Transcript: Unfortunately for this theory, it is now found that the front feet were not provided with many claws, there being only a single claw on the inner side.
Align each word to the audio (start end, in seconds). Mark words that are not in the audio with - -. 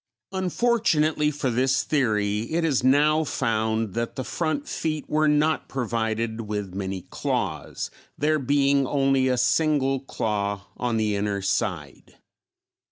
Unfortunately 0.31 1.29
for 1.29 1.51
this 1.51 1.83
theory, 1.83 2.51
it 2.51 2.65
is 2.65 2.83
now 2.83 3.23
found 3.23 3.93
that 3.93 4.15
the 4.15 4.23
front 4.23 4.67
feet 4.67 5.07
were 5.07 5.27
not 5.27 5.69
provided 5.69 6.41
with 6.41 6.73
many 6.73 7.03
claws, 7.11 7.91
there 8.17 8.39
being 8.39 8.87
only 8.87 9.27
a 9.27 9.37
single 9.37 9.99
claw 9.99 10.65
on 10.75 10.97
the 10.97 11.15
inner 11.15 11.43
side. 11.43 12.15